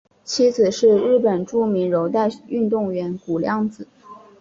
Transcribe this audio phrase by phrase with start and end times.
[0.23, 3.87] 妻子是日本著名柔道运动员谷亮子。